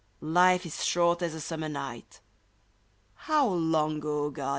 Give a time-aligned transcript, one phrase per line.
[0.23, 2.21] Life is short as a summer night—
[3.27, 4.49] How long, O God